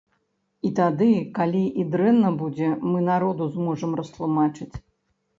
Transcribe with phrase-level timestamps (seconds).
[0.67, 4.71] І тады, калі і дрэнна будзе, мы народу зможам растлумачыць.